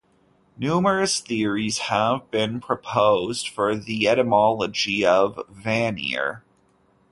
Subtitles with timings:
[0.57, 6.43] Numerous theories have been proposed for the etymology of "Vanir".